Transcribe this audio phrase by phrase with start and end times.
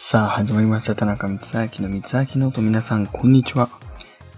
[0.00, 0.94] さあ、始まりました。
[0.94, 2.62] 田中光明の光秋ノート。
[2.62, 3.68] 皆さん、こんにちは。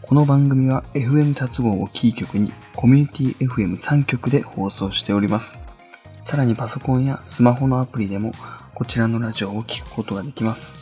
[0.00, 5.58] この番組は FM 達合をキー局にコミュニティ FM3 局で放送しております。
[6.22, 8.32] さらにパソコンやスマホのアプリでも
[8.74, 10.78] こちらのラジオを聴くことができます。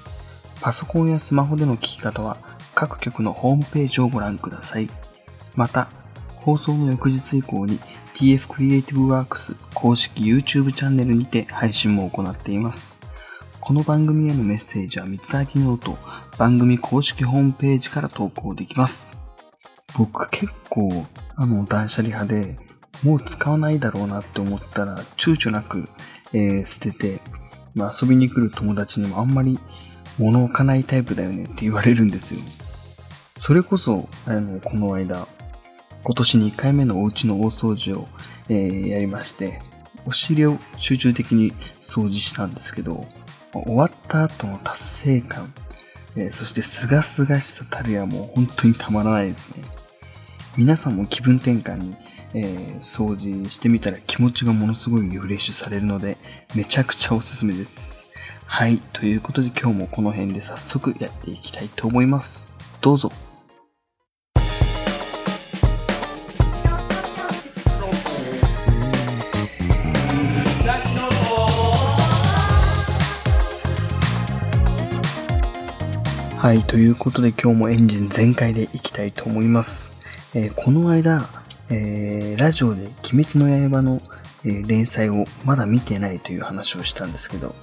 [0.61, 2.37] パソコンやスマホでの聞き方は
[2.77, 4.89] 各局のホームページをご覧ください。
[5.57, 5.89] また、
[6.37, 7.81] 放送の翌日以降に
[8.15, 12.98] TF クリエイティブワークス公式 YouTube チャンネルにて配信も行っています。
[13.69, 15.99] この番組へのメッセージは三つ秋ノート
[16.39, 19.15] 番組公式ホームページから投稿できます。
[19.99, 21.05] 僕結構
[21.37, 22.59] あの断捨離派で
[23.03, 25.87] もう使わないだろうなって思ったら躊躇なく、
[26.33, 27.21] えー捨てて、
[27.75, 29.59] まあ、遊びに来る友達にもあんまり
[30.17, 32.41] 物置かないタイプだよねって言われるんですよ。
[33.37, 35.29] それこそ、あの、この間、
[36.05, 38.09] 今年2回目のお家の大掃除を、
[38.49, 39.61] えーやりまして、
[40.07, 43.07] お尻を集中的に掃除したんですけど、
[43.53, 45.53] 終わった後の達成感、
[46.17, 49.63] えーそして清々しさたるやもう本当にたまらないですね。
[50.57, 51.97] 皆さんも気分転換に、
[52.35, 56.19] えー掃除してみたら気持ちがものすごいリフレッシュされるので、
[56.55, 58.09] めちゃくちゃおすすめです。
[58.47, 58.79] はい。
[58.93, 62.55] ということで今日もこの辺で早速やっていきたいと思います。
[62.81, 63.13] どうぞ。
[76.39, 76.63] はい。
[76.63, 79.91] ということで今日もエンジン全開でいきたいと思います。
[80.35, 81.29] えーこの間、
[81.69, 84.01] えーラジオで鬼滅の刃の、
[84.45, 87.57] えー連載をまだ見てないという話をしたんですけど、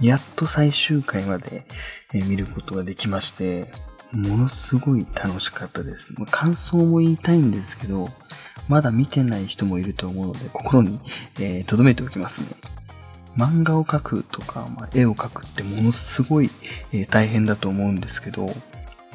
[0.00, 1.66] やっと最終回まで、
[2.14, 3.70] え見ることができまして、
[4.10, 6.14] ものすごい楽しかったです。
[6.18, 8.08] まあ感想も言いたいんですけど、
[8.70, 10.98] まだ見てない人もいると思うので、心に
[11.38, 12.48] えー留めておきますね。
[13.36, 16.50] 漫画を描くとか、まあ、絵を描くってものすごい、
[16.92, 18.48] えー大変だと思うんですけど、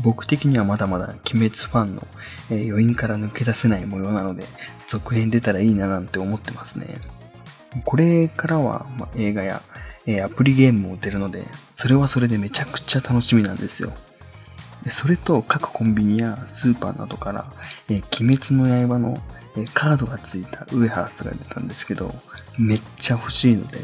[0.01, 2.07] 僕的にはまだまだ鬼滅ファンの、
[2.49, 4.43] えー余韻から抜け出せない模様なので、
[4.87, 6.87] 続編出たらいいななんて思ってますね。
[7.85, 9.61] これからは、まあ、映画や、
[10.05, 13.93] えーアプリゲームも出るので、それはそれでめちゃくちゃ楽しみなんですよ。
[14.87, 17.52] それと各コンビニやスーパーなどから、
[17.89, 19.21] えー鬼滅の刃の、
[19.55, 22.13] えーカードがついたウエハースが出たんですけど、
[22.58, 23.79] めっちゃ欲しいので、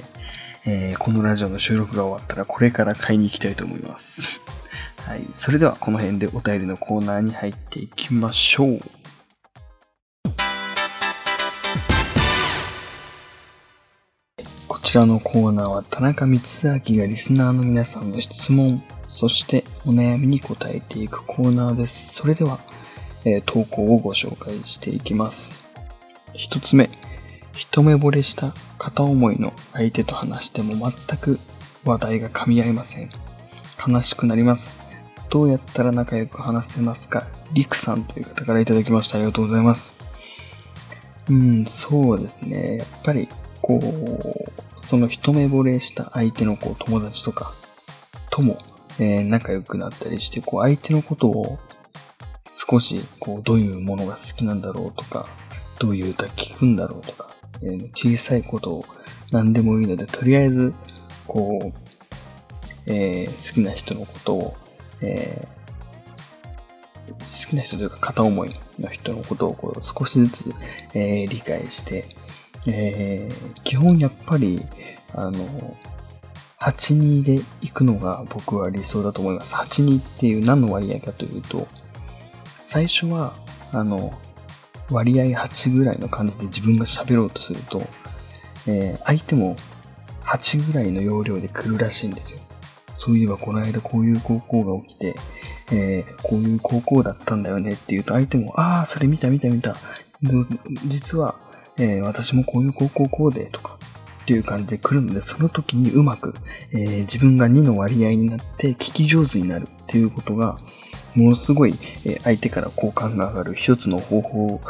[0.68, 4.40] えーこのラジオの収録が終わったらこれから買いに行きたいと思います。
[5.06, 5.28] はい。
[5.32, 8.80] それではこの辺でお便りのコーナーに入っていきましょう。
[14.68, 22.16] こちらのコーナーは田中光明がリスナーの皆さんの質問、そしてお悩みに答えていくコーナーです。
[22.16, 22.60] それでは、
[23.24, 25.54] えー投稿をご紹介していきます。
[26.34, 26.90] 一つ目、
[27.56, 31.40] 一目惚れした片思いの相手と話しても全く
[31.84, 33.10] 話題が噛み合いません。
[33.88, 34.84] 悲しくなります。
[35.30, 37.28] どうやったら仲良く話せますか？
[37.54, 39.18] リクさんという方からいただきました。
[39.18, 39.94] ありがとうございます。
[41.30, 42.78] うん、そうですね。
[42.78, 43.30] やっぱり、
[43.62, 47.54] こう、その一目惚れした相手のこう友達とか
[48.30, 48.60] とも、
[49.00, 51.58] えー仲良くなったりして、こう相手のことを
[52.52, 55.28] 少し、こう、どういうものが好きなんだろうとか、
[55.80, 58.86] どういう歌聞くんだろうとか、え小さいことを
[59.32, 60.74] 何でもいいので、とりあえず、
[61.28, 61.74] こう、
[62.88, 64.56] えー好きな人のことを、
[65.02, 65.56] えー
[67.08, 70.54] 好きな人というか片思いの人のことをこう少しずつ、
[70.94, 72.06] え理解して、
[72.68, 73.30] え
[73.64, 74.62] 基本やっぱり、
[75.14, 75.78] あの、
[76.60, 79.54] 8-2で行くのが僕は理想だと思います。
[79.54, 81.68] 8-2っていう何の割合かというと、
[82.64, 83.34] 最初は、
[83.72, 84.14] あの、
[84.90, 87.82] 割合8ぐらいの感じで自分が喋ろうとすると、
[88.68, 89.56] えー相手も
[90.24, 92.42] 8ぐらいの容量で来るらしいんですよ。
[92.98, 95.16] そういえばこの間こういう高校が起きて、
[95.72, 99.76] えーこういう高校だったんだよねって言うと相手も、ああ、それ見た見た見た。
[100.88, 101.36] 実は、
[101.78, 103.78] えー私もこういう高校こうでとか
[104.24, 106.34] っていう感じで来るので、その時にうまく、
[106.72, 110.58] えー自分が2の割合になって聞き上手になるっていうことが、
[111.16, 111.76] ものすごい、
[112.24, 114.62] 相手から好感が上がる一つの方法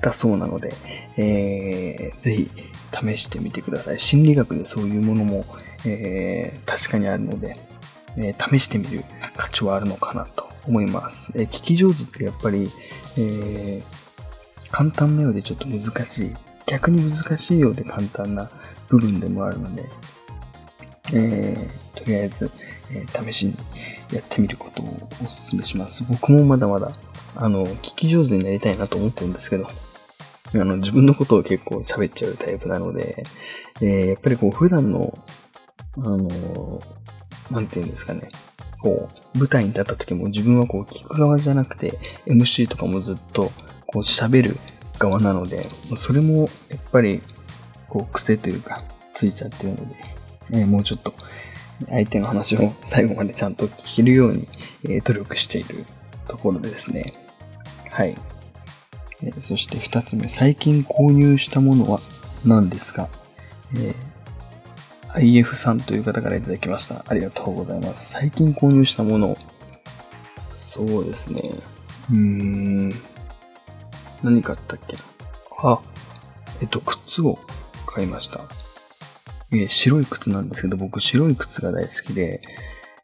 [0.00, 0.74] だそうなので、
[1.16, 2.50] えーぜひ
[2.92, 3.98] 試してみてください。
[3.98, 5.44] 心理学でそういうものも、
[5.84, 7.56] えー確かにあるので、
[8.16, 9.04] えー試してみる
[9.36, 11.32] 価値はあるのかなと思います。
[11.36, 12.70] えー聞き上手ってやっぱり、
[13.18, 13.82] え
[14.70, 16.34] 簡単なようでちょっと難しい。
[16.66, 18.50] 逆に難しいようで簡単な
[18.88, 19.84] 部分でもあるので、
[21.12, 22.50] えとりあえず、
[22.90, 23.54] えー試しに
[24.12, 26.04] やってみることをお勧めします。
[26.08, 26.92] 僕もまだまだ、
[27.36, 33.24] あの、聞き上手になりたいなと思ってるんですけど、あの、自分のことを結構喋っちゃうタイプなので、
[33.80, 35.18] えーやっぱりこう、普段の、
[35.98, 36.80] あの、
[37.50, 38.28] なんていうんですかね、
[38.80, 43.50] こう、舞台に立った時も自分はこう聞く側じゃなくて、MC とかもずっと
[43.86, 44.56] こう喋る
[44.98, 45.66] 側なので、
[45.96, 47.22] それもやっぱり
[47.88, 48.82] こう癖というか
[49.14, 49.96] ついちゃってるので、
[50.52, 51.14] えー、もうちょっと
[51.88, 54.48] 相手の話を最後までちゃんと聞けるように、
[54.88, 55.84] え、努力している
[56.28, 57.12] ところですね。
[57.90, 58.16] はい。
[59.22, 62.00] え、そして二つ目、最近購入したものは
[62.44, 63.08] 何ですか、
[63.76, 67.04] えー、IF さんという方からいただきました。
[67.06, 68.10] ありがとうございます。
[68.12, 69.36] 最近購入したもの、
[70.54, 71.42] そうですね。
[72.10, 72.88] うーん。
[74.22, 74.96] 何買ったっけ
[75.58, 75.80] あ、
[76.60, 77.38] えっと、靴を
[77.86, 78.40] 買いました。
[79.62, 82.40] え、白い靴なんですけど、僕白い靴が大好きで、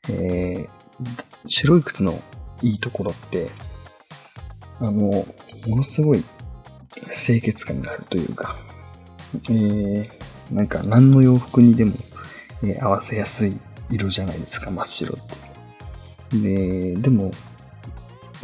[0.09, 0.69] えー、
[1.49, 2.21] 白い靴の
[2.63, 3.51] いいところって、
[4.79, 5.27] あの、も
[5.77, 6.25] のすごい
[7.13, 8.57] 清潔感があるというか、
[9.49, 10.09] えー、
[10.53, 11.95] なんか何の洋服にでも、
[12.63, 13.57] えー、合わせやすい
[13.91, 15.27] 色じゃないですか、真っ白っ
[16.31, 16.39] て。
[16.39, 17.31] で、でも、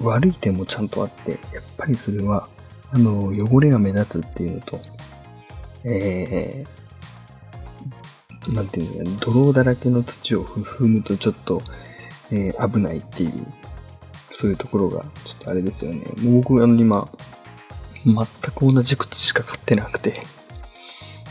[0.02, 2.48] 悪い点もちゃんとあって、やっぱりそれは、
[2.92, 4.80] あの、汚れが目立つっていうのと、
[5.84, 6.85] えー、
[8.48, 11.62] なんていうの泥だらけの土を踏むとちょっと、
[12.30, 13.32] えー、危ないっていう、
[14.30, 16.04] そういうところが、ちょっとあれですよね。
[16.22, 17.08] もう僕、あの、今、
[18.04, 18.16] 全
[18.54, 20.22] く同じ靴しか買ってなくて、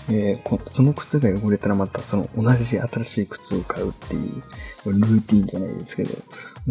[0.09, 4.43] えー、その靴が汚れたらまたその同じ新しい靴を買うっていう、
[4.85, 6.15] ルーティンじゃないですけど、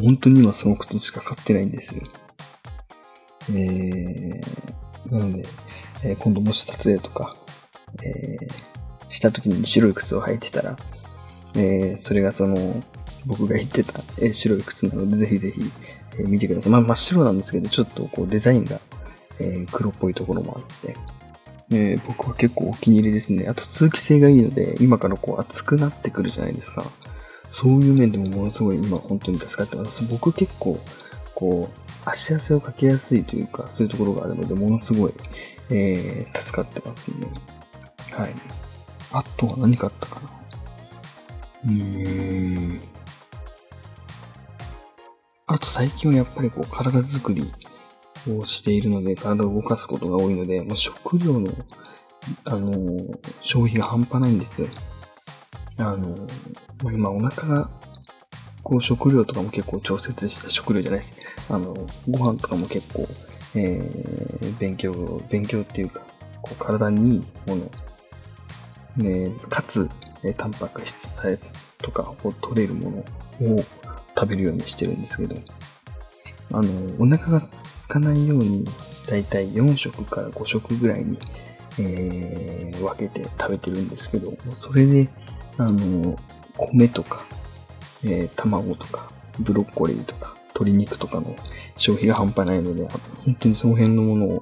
[0.01, 2.03] 本当に今その靴しか買ってないんですよ。
[3.51, 5.45] えー、なので、
[6.05, 7.37] えー、今度もし撮影とか、
[8.03, 8.74] えー、
[9.15, 10.77] した時に白い靴を履いてたら、
[11.55, 12.83] えー、それがその、
[13.27, 15.61] 僕が言ってた、えー、白い靴なので、ぜひぜひ、
[16.19, 16.73] えー、見てください。
[16.73, 18.81] まあ、真っ白なんですけど、ちょっとこうデザインが、
[19.39, 20.97] えー、黒っぽいところもあって、
[21.71, 23.47] えー、僕は結構お気に入りですね。
[23.49, 26.85] あと通気性がいいので、今からこう暑くなってくるじゃないですか。
[27.51, 30.05] そういう面でもものすごい今本当に助かってます。
[30.11, 30.81] 僕結構、
[31.37, 35.15] こう、足汗をかけやすいというか、そういうところがあるので、ものすごい、
[35.71, 37.29] えー、助かってますね。
[38.11, 38.54] はい。
[39.15, 40.31] あとは何かあったかな
[41.67, 42.81] うーん。
[45.47, 47.49] あと最近はやっぱりこう体作り
[48.29, 51.53] をしているので、体を動かすことが多いので、もう食料の、
[52.45, 54.69] あのー、消費が半端ないんですよ。
[55.79, 57.71] あのー、まあ、今お腹が、
[58.65, 61.17] こう食料とかも結構調節した食料じゃないです。
[61.49, 61.75] あの、
[62.09, 63.07] ご飯とかも結構、
[63.55, 66.01] えー、勉強、勉強っていうか、
[66.43, 67.71] こう体にいいもの
[68.97, 69.91] ね、かつ、
[70.23, 71.11] えタンパク質
[71.83, 73.05] とかを取れるも
[73.41, 73.65] のを
[74.17, 75.37] 食べるようにしてるんですけど、
[76.53, 78.65] あの、お腹が空かないように、
[79.09, 81.19] だいたい4食から5食ぐらいに、
[81.79, 85.09] えー、分けて食べてるんですけど、それで、
[85.59, 86.17] あの、
[86.57, 87.25] 米とか、
[88.05, 89.09] えー、卵とか、
[89.41, 91.35] ブロッコリーとか、鶏肉とかの
[91.77, 92.89] 消費が半端ないので、
[93.25, 94.41] 本当にその辺のものを、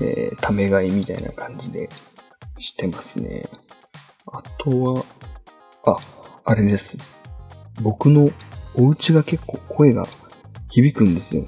[0.00, 1.88] えー、ため買いみたいな感じで
[2.58, 3.48] してますね。
[4.32, 5.04] あとは、
[5.86, 5.96] あ、
[6.44, 6.98] あれです。
[7.82, 8.30] 僕の
[8.74, 10.06] お家が結構声が
[10.70, 11.44] 響くんですよ。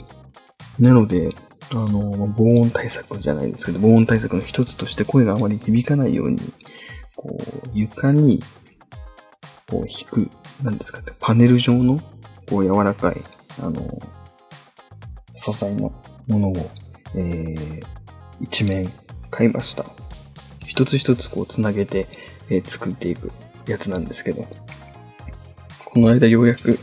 [0.79, 1.35] なので、
[1.73, 6.41] あの、防音対策じゃないですけど、防音対策の一つとして声があまり響かないように、
[7.17, 8.43] こう、床に、
[9.69, 10.31] こう、引く、
[10.63, 12.01] なんですかって、パネル状の、
[12.49, 13.23] こう、柔らかい、
[13.63, 14.01] あの、
[15.35, 15.93] 素材の
[16.29, 16.71] ものを、
[17.15, 17.83] えー、
[18.41, 18.91] 一面
[19.31, 19.85] 買いました。
[20.67, 22.09] 一つ一つこう、つなげて、
[22.51, 23.31] え、作っていく
[23.67, 24.47] やつなんですけど、
[25.85, 26.79] この間ようやく、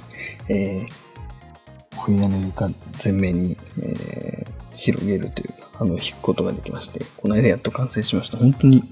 [0.49, 8.37] えー、お部屋の床全面に、えー、広げるというか、あの、引くことができまして、この間やっと完成しました。
[8.37, 8.83] 本当に、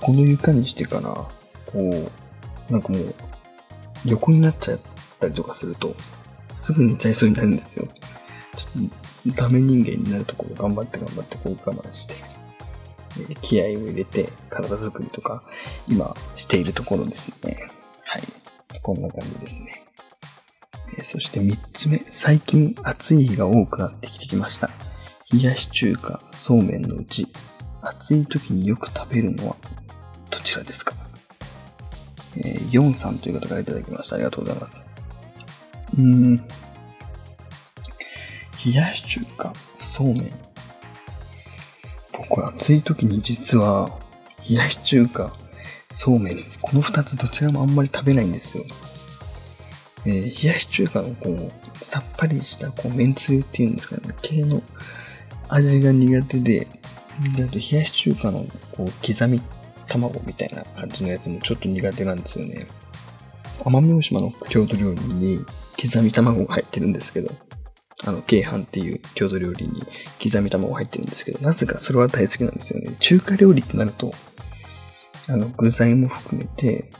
[0.00, 1.30] この床にしてから、こ
[1.74, 3.14] う、なんかもう、
[4.04, 4.80] 横になっちゃっ
[5.18, 5.94] たりとかすると、
[6.48, 7.86] すぐ寝ちゃいそうになるんですよ。
[8.56, 8.88] ちょっ
[9.26, 12.14] と、ダメ人間になるところ頑張って頑張ってこう我慢して、
[13.42, 15.42] 気合を入れて体作りとか
[15.88, 17.68] 今しているところですね。
[18.04, 18.22] はい。
[18.82, 19.84] こんな感じですね。
[21.02, 24.70] そして3つ目、最近暑い日が多くなってきてきました。
[25.32, 27.28] 冷やし中華、そうめんのうち、
[27.82, 29.56] 暑い時によく食べるのは
[30.30, 30.94] どちらですか？
[32.36, 34.16] えー、ヨンさんという方からいただきました。
[34.16, 34.84] ありがとうございます。
[35.96, 36.36] うん。
[36.36, 36.44] 冷
[38.72, 40.32] やし中華、そうめん、
[42.30, 43.90] 僕暑い時に実は、
[44.48, 45.32] 冷やし中華、
[45.90, 48.64] そうめん、この二つどちらもあんまり食べないんですよ。
[50.06, 54.62] えー、冷やし中華のこう、さっぱりしたこう、めんつゆっていうんですかね、系の
[55.48, 56.68] 味が苦手で、
[57.36, 58.46] で、あと冷やし中華の
[58.76, 59.42] こう、刻み
[59.88, 62.68] 卵みたいな感じのやつもちょっと苦手なんですよね。
[63.58, 65.44] 奄美大島の郷土料理に
[65.76, 67.32] 刻み卵が入ってるんですけど、
[68.04, 69.82] あの、京阪っていう郷土料理に
[70.22, 72.96] 刻み卵入ってるんですけど、なぜかそれは大好きなんですよね。
[72.98, 74.12] 中華料理ってなると、
[75.28, 76.90] あの、具材も含めて、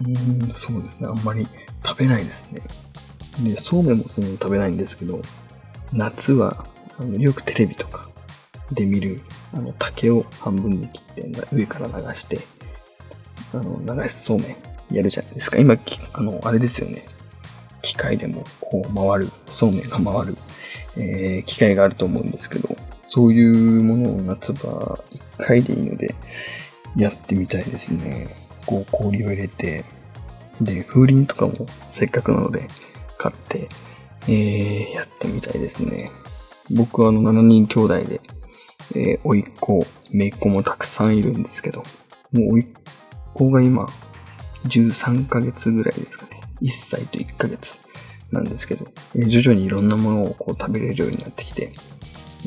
[0.00, 1.08] うーん、そうですね。
[1.08, 1.46] あんまり
[1.84, 2.62] 食べないですね。
[3.42, 5.20] で、そうめんもその食べないんですけど、
[5.92, 6.66] 夏は、
[6.98, 8.08] あのよくテレビとか
[8.72, 9.20] で見る、
[9.54, 12.40] あの、竹を半分に切って上から流して、
[13.52, 14.56] あの、流しそうめん
[14.94, 15.58] やるじゃないですか。
[15.58, 15.76] 今、
[16.12, 17.04] あの、あれですよね。
[17.86, 20.36] 機械でもこう回る、そうめんが回る、
[20.96, 22.76] えー、機械があると思うんですけど、
[23.06, 26.16] そういうものを夏場一回でいいので、
[26.96, 28.28] やってみたいですね。
[28.66, 29.84] こう氷を入れて、
[30.60, 32.66] で、風鈴とかもせっかくなので
[33.18, 33.68] 買って、
[34.26, 36.10] えー、やってみたいですね。
[36.70, 38.20] 僕はあの7人兄弟で、
[38.96, 41.84] えー、甥っ子、姪っ子もたくさんいるんですけど、
[42.32, 42.66] もう甥っ
[43.34, 43.88] 子が今、
[44.64, 46.35] 13ヶ月ぐらいですかね。
[46.62, 47.78] 1歳と1ヶ月
[48.32, 51.72] なんですけど、え、徐々にいろんなものをこう食べれるようになってきて、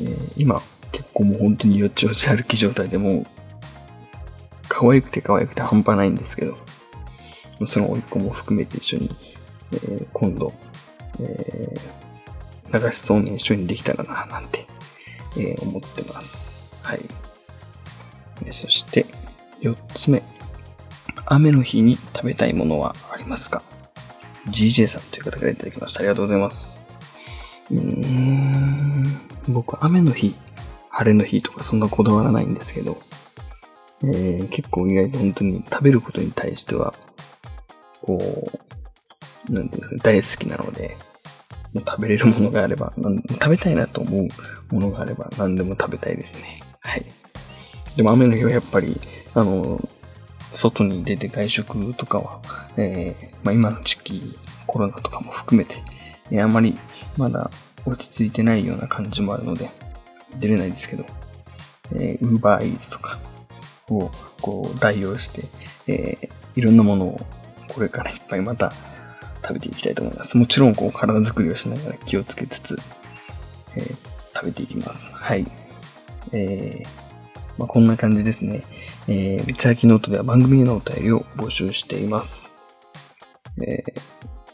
[0.02, 0.62] え、今
[0.92, 3.26] 結構もう本当によちよち歩き状態でもう、
[4.68, 6.56] 可愛くて可愛くて半端ないんですけど、
[7.66, 9.10] その甥っ子も含めて一緒に、
[9.72, 10.52] え、今度、
[11.20, 11.74] え、
[12.72, 14.66] 流しそうめん一緒にできたらな、なんて、
[15.36, 16.60] え、思ってます。
[16.82, 17.00] はい。
[18.52, 19.06] そして、
[19.60, 20.22] 四つ目。
[21.26, 23.62] 雨の日に食べたいものはありますか？
[24.48, 26.00] ?GJ さんという方からいただきました。
[26.00, 26.80] ありがとうございます。
[27.70, 30.34] うーん、僕、雨の日、
[30.90, 32.98] 晴れの日とかそんなこだわらないんですけど、
[34.02, 36.94] えー、結構意外と本当に食べることに対しては、
[38.02, 38.18] こ
[39.48, 40.96] う、なんていうんですか、大好きなので、
[41.72, 44.18] もう食べれるものがあれば、食べたいなと思
[44.70, 46.56] うものがあれば何でも食べたいですね。
[46.80, 47.06] はい。
[47.96, 49.00] でも雨の日はやっぱり、
[49.34, 49.80] あの、
[50.52, 52.40] 外に出て外食とかは、
[52.76, 55.82] えー、まあ、今の時期、コロナとかも含めて、
[56.30, 56.76] えー、あまり
[57.16, 57.50] まだ
[57.86, 59.70] 落ち着いてないような感じもあるので、
[60.38, 61.04] 出れないですけど、
[61.92, 63.18] えー、Uber Eats とか
[63.88, 65.42] をこう代用して、
[65.86, 67.20] えー、いろんなものを
[67.68, 68.72] これからいっぱいまた
[69.42, 70.36] 食べていきたいと思います。
[70.36, 72.78] もちろんこう体作りをしながら気をつけつつ、
[73.76, 73.96] えー、
[74.34, 75.14] 食べていきます。
[75.16, 75.46] はい。
[76.32, 77.09] えー、
[77.58, 78.62] まあ、こんな感じですね。
[79.08, 82.50] えー、三つ秋ノートでは番組へのお便りを募集しています。
[83.62, 84.00] えー、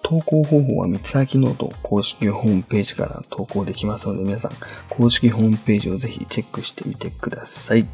[0.02, 4.52] 投稿方法は三つ秋ノート公式ホームページから投稿できますので皆さん
[4.88, 7.86] 公式ホームページをぜひチェックしてみてください。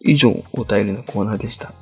[0.00, 1.72] 以上、お便りのコーナーでした。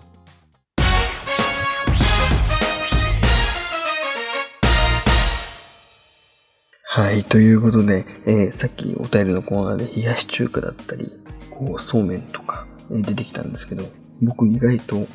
[6.94, 7.24] はい。
[7.24, 11.10] ということで、えー、さっきお便りのコーナーで冷やし中華だったり、
[11.58, 13.84] こう、そうめんとか、出てきたんですけど、
[14.20, 15.06] 僕意外と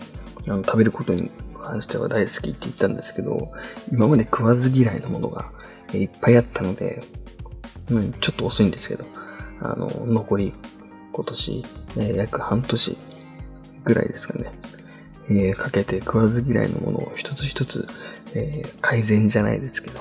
[0.47, 3.51] あの食べることに関しては大好きって言ったんですけど、
[3.91, 5.51] 今まで食わず嫌いなものが、
[5.93, 7.03] いっぱいあったので、
[7.89, 9.05] うん、ちょっと遅いんですけど、
[9.61, 10.53] あの、残り
[11.13, 11.65] 今年、
[11.97, 12.97] えー、約半年
[13.83, 14.51] ぐらいですかね、
[15.29, 17.87] えー、かけて食わず嫌いのものを一つ一つ、
[18.33, 19.99] えー、改善じゃないですけど、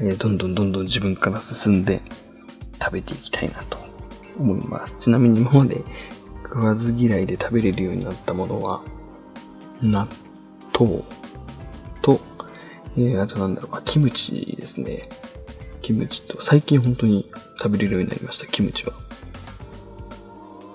[0.00, 2.00] え、どんどんどんどん自分から進んで
[2.80, 3.83] 食べていきたいなと
[4.38, 4.96] 思います。
[4.98, 5.82] ちなみに今まで
[6.44, 8.82] 食わず嫌いで食べれるようになったものは、
[9.82, 10.08] 納
[10.78, 11.02] 豆
[12.02, 12.20] と、
[12.96, 15.08] えー、あとなんだろう、キムチですね。
[15.82, 18.92] キムチと、最近本当に食べれるようになりました、キムチは。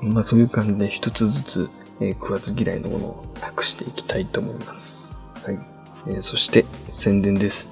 [0.01, 5.19] まあそういう感じで一つずつ、えー、食わず嫌いのものをなくしていきたいと思います。
[5.43, 5.59] はい。
[6.07, 7.69] えー、そして宣伝です。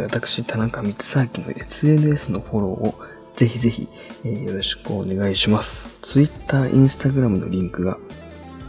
[0.00, 2.94] 私、田中光明の SNS のフォローを
[3.38, 3.86] ぜひぜひ、
[4.24, 5.88] えー、よろしくお願いします。
[6.02, 7.96] Twitter、Instagram のリンクが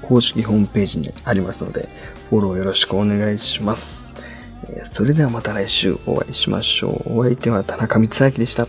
[0.03, 1.89] 公式ホームページにありますので、
[2.29, 4.13] フォローよろしくお願いします。
[4.67, 7.19] えー、それではまた来週お会いしましょう。
[7.19, 8.67] お相手は田中光明でした。